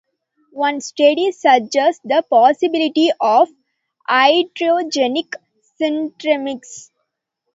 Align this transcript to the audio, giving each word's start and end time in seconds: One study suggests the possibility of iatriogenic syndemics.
One 0.53 0.81
study 0.81 1.31
suggests 1.31 2.01
the 2.03 2.25
possibility 2.27 3.11
of 3.19 3.49
iatriogenic 4.09 5.35
syndemics. 5.79 6.89